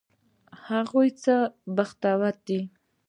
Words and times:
هغوی 0.67 1.09
څه 1.23 1.35
بختور 1.75 2.21
دي! 2.47 2.59